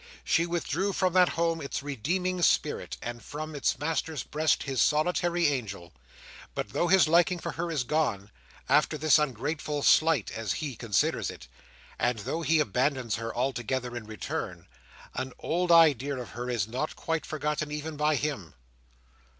[0.23, 5.45] She withdrew from that home its redeeming spirit, and from its master's breast his solitary
[5.49, 5.93] angel:
[6.55, 8.31] but though his liking for her is gone,
[8.67, 11.47] after this ungrateful slight as he considers it;
[11.99, 14.65] and though he abandons her altogether in return,
[15.13, 18.55] an old idea of her is not quite forgotten even by him.